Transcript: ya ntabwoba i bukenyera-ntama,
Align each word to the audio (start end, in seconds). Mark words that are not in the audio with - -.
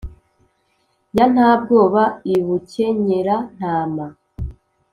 ya 1.17 1.25
ntabwoba 1.33 2.03
i 2.35 2.35
bukenyera-ntama, 2.45 4.05